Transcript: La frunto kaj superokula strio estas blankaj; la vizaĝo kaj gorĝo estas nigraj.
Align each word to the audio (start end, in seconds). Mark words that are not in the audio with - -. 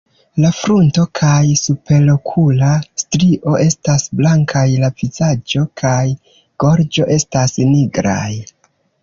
La 0.43 0.49
frunto 0.59 1.03
kaj 1.17 1.49
superokula 1.63 2.69
strio 3.01 3.53
estas 3.67 4.07
blankaj; 4.23 4.65
la 4.85 4.91
vizaĝo 5.03 5.63
kaj 5.83 6.01
gorĝo 6.67 7.09
estas 7.19 7.57
nigraj. 7.77 8.35